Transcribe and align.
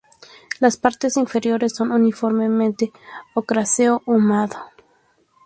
Las 0.59 0.77
partes 0.77 1.15
inferiores 1.15 1.75
son 1.75 1.91
uniformemente 1.91 2.91
ocráceo 3.35 4.01
ahumado. 4.07 4.57